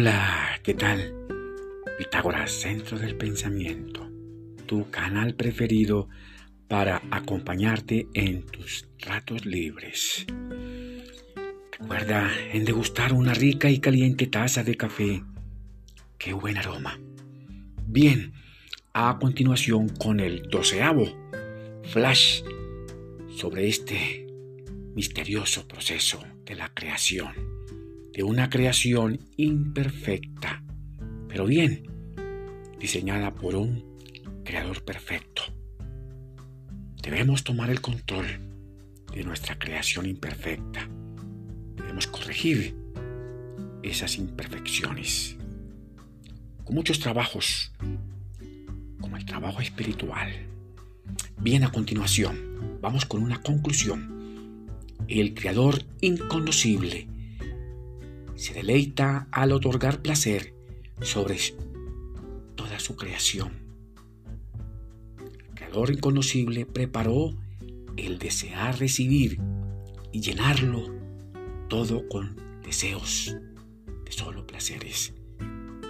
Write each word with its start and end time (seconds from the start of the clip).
Hola, 0.00 0.60
¿qué 0.62 0.74
tal? 0.74 1.12
Pitágoras, 1.98 2.52
Centro 2.52 3.00
del 3.00 3.16
Pensamiento, 3.16 4.08
tu 4.64 4.88
canal 4.92 5.34
preferido 5.34 6.08
para 6.68 7.02
acompañarte 7.10 8.06
en 8.14 8.46
tus 8.46 8.86
ratos 9.00 9.44
libres. 9.44 10.24
Recuerda 11.80 12.30
en 12.52 12.64
degustar 12.64 13.12
una 13.12 13.34
rica 13.34 13.70
y 13.70 13.80
caliente 13.80 14.28
taza 14.28 14.62
de 14.62 14.76
café. 14.76 15.24
¡Qué 16.16 16.32
buen 16.32 16.58
aroma! 16.58 17.00
Bien, 17.84 18.34
a 18.92 19.18
continuación 19.18 19.88
con 19.88 20.20
el 20.20 20.42
doceavo 20.42 21.12
flash 21.90 22.44
sobre 23.34 23.66
este 23.66 24.28
misterioso 24.94 25.66
proceso 25.66 26.22
de 26.44 26.54
la 26.54 26.72
creación, 26.72 27.57
de 28.18 28.24
una 28.24 28.50
creación 28.50 29.20
imperfecta, 29.36 30.64
pero 31.28 31.46
bien 31.46 31.84
diseñada 32.80 33.32
por 33.32 33.54
un 33.54 33.84
creador 34.44 34.84
perfecto. 34.84 35.42
Debemos 37.00 37.44
tomar 37.44 37.70
el 37.70 37.80
control 37.80 38.26
de 39.14 39.22
nuestra 39.22 39.56
creación 39.56 40.04
imperfecta. 40.04 40.88
Debemos 41.76 42.08
corregir 42.08 42.74
esas 43.84 44.18
imperfecciones. 44.18 45.36
Con 46.64 46.74
muchos 46.74 46.98
trabajos, 46.98 47.72
como 49.00 49.16
el 49.16 49.26
trabajo 49.26 49.60
espiritual. 49.60 50.32
Bien, 51.40 51.62
a 51.62 51.70
continuación, 51.70 52.78
vamos 52.82 53.04
con 53.04 53.22
una 53.22 53.40
conclusión. 53.40 54.66
El 55.06 55.34
Creador 55.34 55.84
inconocible 56.00 57.06
se 58.38 58.54
deleita 58.54 59.26
al 59.32 59.50
otorgar 59.50 60.00
placer 60.00 60.54
sobre 61.02 61.38
toda 62.54 62.78
su 62.78 62.94
creación. 62.94 63.50
El 65.18 65.54
Creador 65.54 65.90
inconocible 65.90 66.64
preparó 66.64 67.34
el 67.96 68.18
desear 68.20 68.78
recibir 68.78 69.40
y 70.12 70.20
llenarlo 70.20 70.86
todo 71.68 72.08
con 72.08 72.36
deseos 72.62 73.36
de 74.04 74.12
solo 74.12 74.46
placeres. 74.46 75.14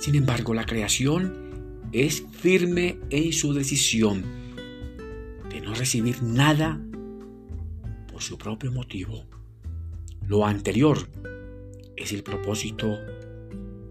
Sin 0.00 0.16
embargo, 0.16 0.52
la 0.52 0.66
creación 0.66 1.80
es 1.92 2.24
firme 2.32 2.98
en 3.10 3.32
su 3.32 3.54
decisión 3.54 4.24
de 5.48 5.60
no 5.60 5.74
recibir 5.74 6.24
nada 6.24 6.80
por 8.10 8.20
su 8.20 8.36
propio 8.36 8.72
motivo. 8.72 9.26
Lo 10.26 10.44
anterior 10.44 11.08
es 12.02 12.12
el 12.12 12.22
propósito 12.22 12.98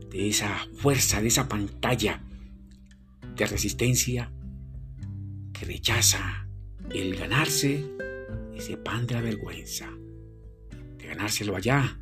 de 0.09 0.30
esa 0.30 0.67
fuerza, 0.76 1.22
de 1.22 1.28
esa 1.30 1.48
pantalla 1.48 2.22
de 3.36 3.45
resistencia 3.45 4.31
que 5.53 5.66
rechaza 5.66 6.48
el 6.94 7.16
ganarse 7.16 7.86
ese 8.53 8.78
pan 8.78 9.08
de 9.08 9.16
la 9.16 9.22
vergüenza, 9.22 9.90
de 10.98 11.08
ganárselo 11.08 11.56
allá, 11.56 11.98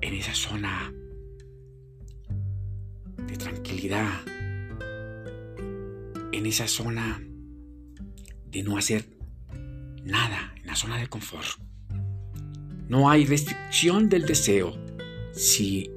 en 0.00 0.14
esa 0.14 0.34
zona 0.34 0.92
de 3.26 3.36
tranquilidad, 3.36 4.24
en 6.32 6.46
esa 6.46 6.66
zona 6.66 7.22
de 8.46 8.62
no 8.62 8.78
hacer 8.78 9.04
nada, 10.04 10.54
en 10.56 10.66
la 10.66 10.76
zona 10.76 10.96
de 10.98 11.08
confort. 11.08 11.67
No 12.88 13.10
hay 13.10 13.26
restricción 13.26 14.08
del 14.08 14.24
deseo 14.24 14.74
si 15.32 15.90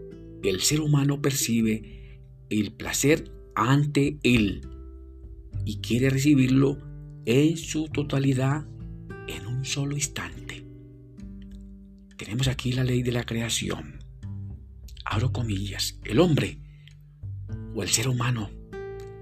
el 0.44 0.60
ser 0.62 0.82
humano 0.82 1.22
percibe 1.22 2.20
el 2.50 2.74
placer 2.74 3.32
ante 3.56 4.20
él 4.24 4.68
y 5.66 5.80
quiere 5.80 6.10
recibirlo 6.10 6.78
en 7.26 7.56
su 7.56 7.88
totalidad 7.88 8.66
en 9.28 9.48
un 9.48 9.64
solo 9.64 9.96
instante. 9.96 10.66
Tenemos 12.18 12.50
aquí 12.50 12.74
la 12.74 12.84
ley 12.84 13.04
de 13.04 13.14
la 13.14 13.26
creación. 13.26 14.00
Abro 15.06 15.32
comillas. 15.32 15.98
El 16.04 16.20
hombre 16.20 16.60
o 17.74 17.84
el 17.84 17.90
ser 17.90 18.10
humano 18.10 18.50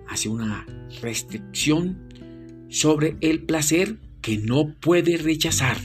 hace 0.07 0.27
una 0.27 0.65
restricción 1.01 2.09
sobre 2.69 3.17
el 3.21 3.44
placer 3.44 3.99
que 4.21 4.38
no 4.38 4.75
puede 4.79 5.17
rechazar 5.17 5.77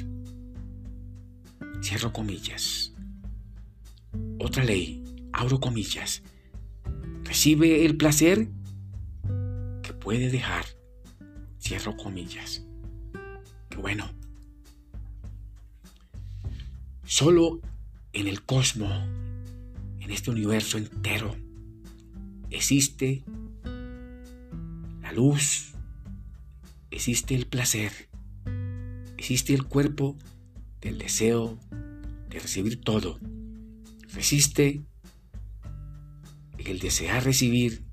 Cierro 1.85 2.15
comillas. 2.15 2.95
Otra 4.41 4.65
ley, 4.65 5.05
abro 5.35 5.61
comillas. 5.61 6.23
Recibe 7.25 7.85
el 7.85 7.99
placer 7.99 8.49
que 9.83 9.93
puede 9.93 10.31
dejar. 10.31 10.65
Cierro 11.61 11.95
comillas. 11.95 12.65
Qué 13.69 13.77
bueno. 13.77 14.11
Solo 17.05 17.61
en 18.15 18.29
el 18.29 18.43
cosmos, 18.45 19.07
en 20.01 20.11
este 20.11 20.31
universo 20.31 20.79
entero, 20.79 21.37
existe 22.49 23.25
la 25.03 25.13
luz, 25.13 25.75
existe 26.91 27.35
el 27.35 27.47
placer, 27.47 27.93
existe 29.19 29.53
el 29.53 29.65
cuerpo 29.65 30.17
del 30.85 30.99
deseo 30.99 31.59
de 32.29 32.39
recibir 32.39 32.81
todo. 32.81 33.19
Resiste 34.13 34.85
el 36.59 36.79
desear 36.79 37.25
recibir 37.25 37.85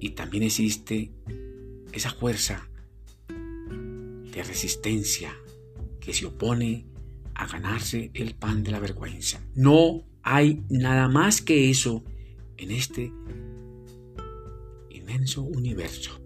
y 0.00 0.10
también 0.10 0.44
existe 0.44 1.12
esa 1.92 2.10
fuerza 2.10 2.68
de 3.28 4.42
resistencia 4.42 5.36
que 6.00 6.12
se 6.12 6.26
opone 6.26 6.86
a 7.34 7.46
ganarse 7.46 8.10
el 8.14 8.34
pan 8.34 8.62
de 8.62 8.70
la 8.70 8.80
vergüenza. 8.80 9.40
No 9.54 10.04
hay 10.22 10.62
nada 10.68 11.08
más 11.08 11.42
que 11.42 11.70
eso 11.70 12.04
en 12.56 12.70
este 12.70 13.12
inmenso 14.90 15.42
universo. 15.42 16.20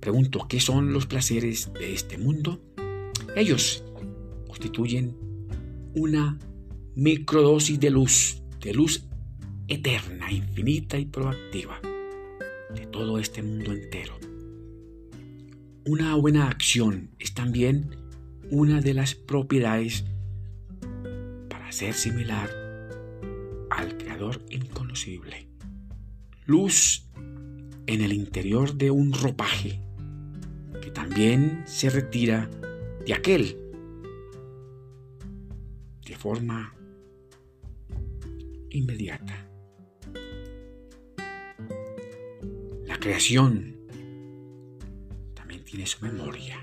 Pregunto, 0.00 0.46
¿qué 0.48 0.58
son 0.58 0.92
los 0.92 1.06
placeres 1.06 1.72
de 1.74 1.92
este 1.92 2.18
mundo? 2.18 2.60
Ellos 3.36 3.84
constituyen 4.52 5.16
una 5.94 6.38
microdosis 6.94 7.80
de 7.80 7.88
luz, 7.88 8.42
de 8.60 8.74
luz 8.74 9.06
eterna, 9.66 10.30
infinita 10.30 10.98
y 10.98 11.06
proactiva 11.06 11.80
de 12.74 12.84
todo 12.84 13.18
este 13.18 13.42
mundo 13.42 13.72
entero. 13.72 14.12
Una 15.86 16.16
buena 16.16 16.48
acción 16.48 17.12
es 17.18 17.32
también 17.32 17.96
una 18.50 18.82
de 18.82 18.92
las 18.92 19.14
propiedades 19.14 20.04
para 21.48 21.72
ser 21.72 21.94
similar 21.94 22.50
al 23.70 23.96
Creador 23.96 24.44
inconocible. 24.50 25.48
Luz 26.44 27.06
en 27.86 28.02
el 28.02 28.12
interior 28.12 28.74
de 28.74 28.90
un 28.90 29.14
ropaje 29.14 29.80
que 30.82 30.90
también 30.90 31.62
se 31.64 31.88
retira 31.88 32.50
de 33.06 33.14
aquel 33.14 33.61
de 36.04 36.16
forma 36.16 36.74
inmediata. 38.70 39.48
La 42.84 42.98
creación 42.98 43.76
también 45.34 45.64
tiene 45.64 45.86
su 45.86 46.04
memoria 46.04 46.58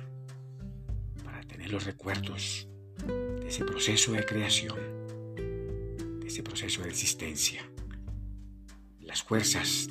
para 1.24 1.42
tener 1.42 1.72
los 1.72 1.86
recuerdos 1.86 2.68
de 3.08 3.48
ese 3.48 3.64
proceso 3.64 4.12
de 4.12 4.26
creación, 4.26 4.78
de 6.20 6.28
ese 6.28 6.44
proceso 6.44 6.82
de 6.84 6.90
existencia. 6.90 7.62
Las 9.00 9.24
fuerzas 9.24 9.90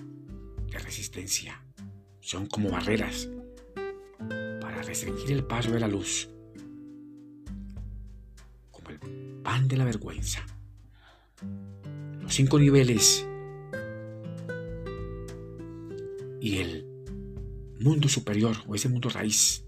de 0.70 0.78
resistencia 0.78 1.64
son 2.20 2.46
como 2.46 2.70
barreras 2.70 3.28
para 4.60 4.82
restringir 4.82 5.32
el 5.32 5.44
paso 5.44 5.70
de 5.72 5.80
la 5.80 5.88
luz 5.88 6.28
pan 9.42 9.68
de 9.68 9.76
la 9.76 9.84
vergüenza. 9.84 10.44
Los 12.20 12.34
cinco 12.34 12.58
niveles 12.58 13.26
y 16.40 16.58
el 16.58 16.86
mundo 17.80 18.08
superior 18.08 18.56
o 18.66 18.74
ese 18.74 18.88
mundo 18.88 19.08
raíz 19.08 19.64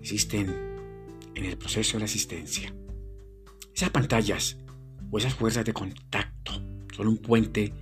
existen 0.00 0.48
en 1.34 1.44
el 1.44 1.56
proceso 1.58 1.94
de 1.94 1.98
la 2.00 2.04
existencia. 2.06 2.74
Esas 3.74 3.90
pantallas 3.90 4.56
o 5.10 5.18
esas 5.18 5.34
fuerzas 5.34 5.64
de 5.64 5.72
contacto 5.72 6.52
son 6.96 7.08
un 7.08 7.18
puente 7.18 7.72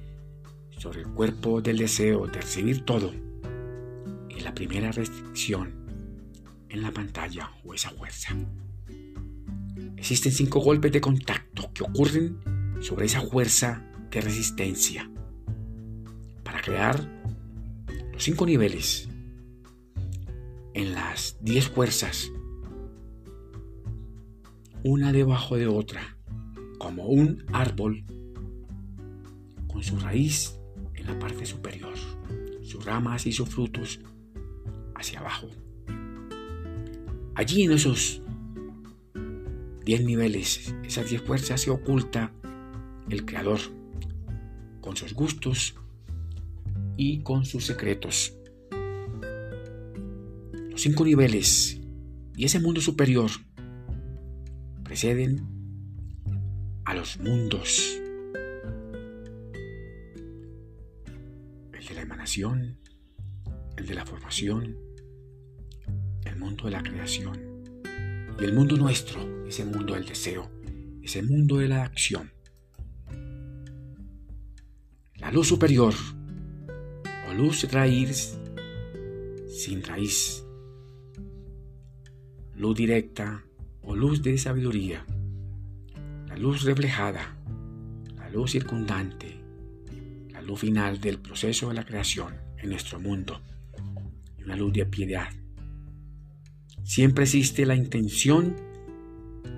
sobre 0.76 1.00
el 1.00 1.08
cuerpo 1.08 1.60
del 1.60 1.78
deseo 1.78 2.26
de 2.26 2.40
recibir 2.40 2.84
todo 2.84 3.12
y 4.28 4.40
la 4.40 4.54
primera 4.54 4.93
restricción 4.93 5.86
en 6.69 6.83
la 6.83 6.93
pantalla 6.93 7.51
o 7.65 7.75
esa 7.75 7.91
fuerza. 7.91 8.35
Existen 9.97 10.33
cinco 10.33 10.61
golpes 10.61 10.93
de 10.93 11.01
contacto 11.01 11.73
que 11.73 11.83
ocurren 11.83 12.39
sobre 12.81 13.07
esa 13.07 13.23
fuerza 13.23 13.83
de 14.11 14.21
resistencia 14.21 15.11
para 16.45 16.61
crear 16.61 17.11
los 18.13 18.23
cinco 18.23 18.47
niveles 18.47 19.09
en 20.75 20.93
las 20.93 21.39
diez 21.41 21.69
fuerzas, 21.69 22.31
una 24.85 25.13
debajo 25.13 25.57
de 25.57 25.67
otra, 25.67 26.17
como 26.79 27.07
un 27.07 27.45
árbol 27.53 28.05
con 29.67 29.83
su 29.83 29.99
raíz 29.99 30.59
en 30.95 31.07
la 31.07 31.19
parte 31.19 31.47
superior, 31.47 31.95
sus 32.63 32.85
ramas 32.85 33.27
y 33.27 33.33
sus 33.33 33.49
frutos 33.49 34.01
hacia 34.95 35.21
abajo. 35.21 35.49
Allí 37.37 37.65
en 37.65 37.73
esos 37.73 38.23
10 39.85 40.05
niveles, 40.06 40.75
esas 40.85 41.11
10 41.11 41.21
fuerzas 41.21 41.61
se 41.61 41.71
oculta 41.71 42.33
el 43.11 43.27
Creador 43.27 43.61
con 44.81 44.97
sus 44.97 45.12
gustos 45.12 45.75
y 46.97 47.21
con 47.21 47.44
sus 47.44 47.67
secretos. 47.67 48.35
Los 50.71 50.81
cinco 50.81 51.05
niveles 51.05 51.79
y 52.35 52.47
ese 52.47 52.59
mundo 52.59 52.81
superior 52.81 53.31
preceden 54.82 55.47
a 56.87 56.94
los 56.94 57.21
mundos. 57.21 58.00
El 61.75 61.87
de 61.87 61.94
la 61.94 62.00
emanación, 62.00 62.79
el 63.77 63.87
de 63.87 63.94
la 63.94 64.06
formación, 64.06 64.86
mundo 66.37 66.65
de 66.65 66.71
la 66.71 66.83
creación 66.83 67.56
y 68.38 68.44
el 68.44 68.53
mundo 68.53 68.77
nuestro, 68.77 69.47
ese 69.47 69.65
mundo 69.65 69.94
del 69.94 70.06
deseo, 70.06 70.50
ese 71.03 71.23
mundo 71.23 71.59
de 71.59 71.69
la 71.69 71.85
acción. 71.85 72.31
La 75.17 75.33
luz 75.33 75.49
superior 75.49 75.94
o 77.29 77.33
luz 77.33 77.71
raíz 77.73 78.38
sin 79.49 79.83
raíz. 79.83 80.44
Luz 82.55 82.77
directa 82.77 83.43
o 83.82 83.97
luz 83.97 84.23
de 84.23 84.37
sabiduría. 84.37 85.05
La 86.29 86.37
luz 86.37 86.65
reflejada, 86.65 87.37
la 88.17 88.29
luz 88.29 88.53
circundante, 88.53 89.41
la 90.31 90.43
luz 90.43 90.61
final 90.61 91.00
del 91.00 91.19
proceso 91.19 91.69
de 91.69 91.75
la 91.75 91.87
creación 91.87 92.35
en 92.59 92.71
nuestro 92.71 93.00
mundo 93.00 93.41
y 94.39 94.43
una 94.43 94.56
luz 94.56 94.73
de 94.75 94.85
piedad 94.85 95.29
Siempre 96.87 97.25
existe 97.25 97.67
la 97.67 97.75
intención 97.75 98.55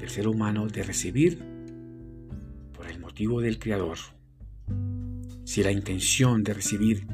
del 0.00 0.08
ser 0.08 0.26
humano 0.28 0.66
de 0.66 0.82
recibir 0.82 1.38
por 2.72 2.90
el 2.90 2.98
motivo 3.00 3.42
del 3.42 3.58
Creador. 3.58 3.98
Si 5.44 5.62
la 5.62 5.70
intención 5.70 6.42
de 6.42 6.54
recibir 6.54 7.06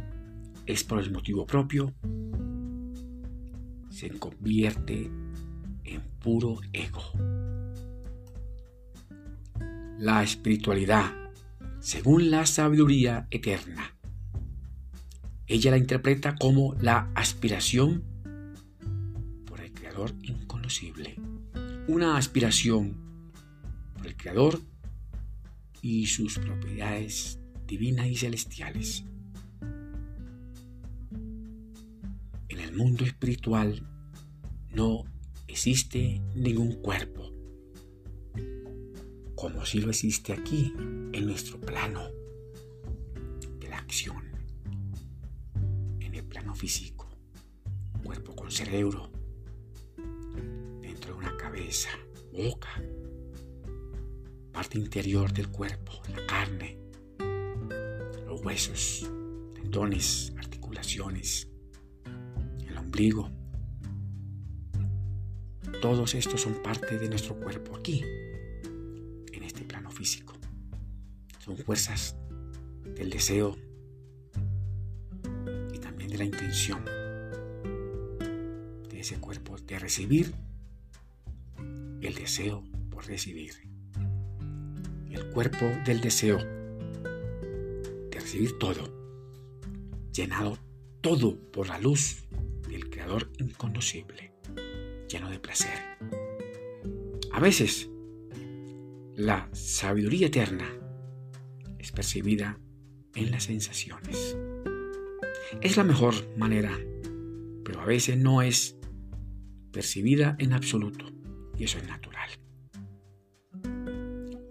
es 0.66 0.84
por 0.84 1.00
el 1.00 1.10
motivo 1.10 1.44
propio, 1.48 1.94
se 3.90 4.10
convierte 4.10 5.10
en 5.82 6.00
puro 6.20 6.60
ego. 6.72 7.02
La 9.98 10.22
espiritualidad, 10.22 11.12
según 11.80 12.30
la 12.30 12.46
sabiduría 12.46 13.26
eterna, 13.32 13.96
ella 15.48 15.72
la 15.72 15.78
interpreta 15.78 16.36
como 16.36 16.76
la 16.80 17.10
aspiración 17.16 18.13
inconocible, 20.22 21.16
una 21.86 22.16
aspiración 22.16 22.96
por 23.94 24.06
el 24.06 24.16
Creador 24.16 24.60
y 25.82 26.06
sus 26.06 26.38
propiedades 26.38 27.38
divinas 27.66 28.06
y 28.06 28.16
celestiales. 28.16 29.04
En 32.48 32.60
el 32.60 32.74
mundo 32.74 33.04
espiritual 33.04 33.86
no 34.72 35.04
existe 35.46 36.20
ningún 36.34 36.72
cuerpo, 36.82 37.30
como 39.34 39.64
si 39.64 39.80
lo 39.80 39.90
existe 39.90 40.32
aquí, 40.32 40.72
en 41.12 41.26
nuestro 41.26 41.60
plano 41.60 42.08
de 43.60 43.68
la 43.68 43.78
acción, 43.78 44.24
en 46.00 46.14
el 46.14 46.24
plano 46.24 46.54
físico, 46.54 47.08
cuerpo 48.02 48.34
con 48.34 48.50
cerebro, 48.50 49.13
cabeza, 51.54 51.90
boca, 52.32 52.82
parte 54.52 54.78
interior 54.78 55.32
del 55.32 55.48
cuerpo, 55.50 55.92
la 56.08 56.26
carne, 56.26 56.78
los 58.26 58.42
huesos, 58.42 59.10
tendones, 59.54 60.32
articulaciones, 60.38 61.48
el 62.66 62.76
ombligo. 62.76 63.30
Todos 65.80 66.14
estos 66.14 66.40
son 66.40 66.54
parte 66.62 66.98
de 66.98 67.08
nuestro 67.08 67.38
cuerpo 67.38 67.76
aquí, 67.76 68.02
en 68.02 69.42
este 69.42 69.64
plano 69.64 69.90
físico. 69.90 70.34
Son 71.38 71.56
fuerzas 71.58 72.16
del 72.96 73.10
deseo 73.10 73.56
y 75.72 75.78
también 75.78 76.10
de 76.10 76.18
la 76.18 76.24
intención 76.24 76.84
de 78.88 79.00
ese 79.00 79.20
cuerpo 79.20 79.56
de 79.58 79.78
recibir 79.78 80.34
el 82.04 82.14
deseo 82.14 82.62
por 82.90 83.06
recibir. 83.06 83.52
El 85.10 85.26
cuerpo 85.30 85.64
del 85.86 86.00
deseo 86.00 86.38
de 86.38 88.20
recibir 88.20 88.58
todo, 88.58 88.92
llenado 90.12 90.58
todo 91.00 91.38
por 91.50 91.68
la 91.68 91.78
luz 91.78 92.26
del 92.68 92.90
Creador 92.90 93.30
inconocible, 93.38 94.34
lleno 95.08 95.30
de 95.30 95.38
placer. 95.38 95.78
A 97.32 97.40
veces, 97.40 97.88
la 99.14 99.48
sabiduría 99.52 100.26
eterna 100.26 100.68
es 101.78 101.90
percibida 101.92 102.58
en 103.14 103.30
las 103.30 103.44
sensaciones. 103.44 104.36
Es 105.60 105.76
la 105.76 105.84
mejor 105.84 106.14
manera, 106.36 106.78
pero 107.64 107.80
a 107.80 107.86
veces 107.86 108.18
no 108.18 108.42
es 108.42 108.76
percibida 109.72 110.36
en 110.38 110.52
absoluto. 110.52 111.13
Y 111.58 111.64
eso 111.64 111.78
es 111.78 111.86
natural. 111.86 112.30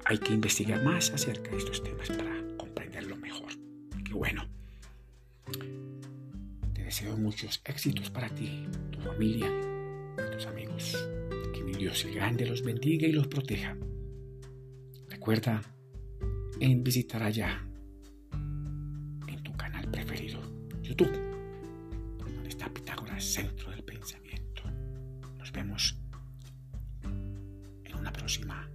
Hay 0.06 0.18
que 0.18 0.34
investigar 0.34 0.84
más 0.84 1.12
acerca 1.12 1.52
de 1.52 1.58
estos 1.58 1.84
temas 1.84 2.10
para 2.10 2.36
comprenderlo 2.58 3.16
mejor. 3.18 3.52
Qué 4.06 4.14
bueno. 4.14 4.46
Te 6.74 6.84
deseo 6.84 7.18
muchos 7.18 7.62
éxitos 7.66 8.10
para 8.10 8.30
ti, 8.30 8.68
tu 8.92 9.00
familia, 9.00 9.50
tus 10.32 10.46
amigos. 10.46 11.10
Que 11.54 11.64
mi 11.64 11.74
Dios 11.74 12.04
el 12.06 12.16
grande 12.16 12.46
los 12.46 12.64
bendiga 12.64 13.08
y 13.08 13.14
los 13.14 13.28
proteja. 13.28 13.78
Recuerda 15.10 15.62
en 16.60 16.84
visitar 16.84 17.24
allá 17.24 17.66
en 18.34 19.44
tu 19.44 19.54
canal 19.54 19.90
preferido, 19.90 20.42
YouTube, 20.82 21.12
donde 22.18 22.50
está 22.50 22.70
Pitágoras, 22.74 23.24
centro 23.24 23.72
del 23.72 23.84
pensamiento. 23.84 24.64
Nos 25.38 25.52
vemos 25.52 26.03
próxima 28.24 28.70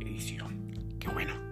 edición. 0.00 0.98
Qué 0.98 1.08
bueno. 1.10 1.45